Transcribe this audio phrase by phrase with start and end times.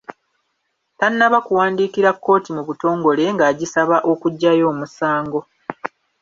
[0.99, 5.39] Tannaba kuwandiikira kkooti mu butongole ng’agisaba okuggyayo omusango.